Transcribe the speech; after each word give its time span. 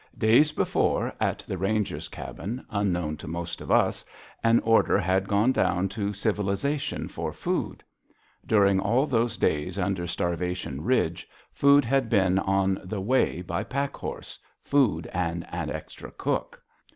Days 0.17 0.51
before, 0.51 1.13
at 1.19 1.45
the 1.47 1.59
ranger's 1.59 2.07
cabin, 2.07 2.65
unknown 2.71 3.17
to 3.17 3.27
most 3.27 3.61
of 3.61 3.69
us, 3.69 4.03
an 4.43 4.59
order 4.61 4.97
had 4.97 5.27
gone 5.27 5.51
down 5.51 5.89
to 5.89 6.11
civilization 6.11 7.07
for 7.07 7.31
food. 7.31 7.83
During 8.43 8.79
all 8.79 9.05
those 9.05 9.37
days 9.37 9.77
under 9.77 10.07
Starvation 10.07 10.83
Ridge, 10.83 11.29
food 11.53 11.85
had 11.85 12.09
been 12.09 12.39
on 12.39 12.81
the 12.83 12.99
way 12.99 13.43
by 13.43 13.63
pack 13.63 13.95
horse 13.95 14.39
food 14.63 15.05
and 15.13 15.45
an 15.51 15.69
extra 15.69 16.09
cook. 16.09 16.59